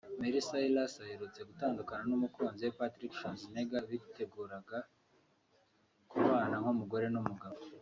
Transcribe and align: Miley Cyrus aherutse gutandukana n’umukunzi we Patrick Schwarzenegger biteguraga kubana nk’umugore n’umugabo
Miley 0.19 0.41
Cyrus 0.47 0.93
aherutse 1.03 1.39
gutandukana 1.49 2.03
n’umukunzi 2.09 2.61
we 2.65 2.75
Patrick 2.79 3.13
Schwarzenegger 3.17 3.83
biteguraga 3.89 4.77
kubana 6.11 6.55
nk’umugore 6.61 7.07
n’umugabo 7.09 7.57